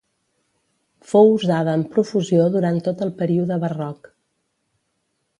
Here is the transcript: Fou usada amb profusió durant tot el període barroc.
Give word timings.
Fou 1.09 1.27
usada 1.33 1.75
amb 1.79 1.91
profusió 1.97 2.47
durant 2.55 2.79
tot 2.87 3.03
el 3.07 3.11
període 3.19 3.59
barroc. 3.65 4.09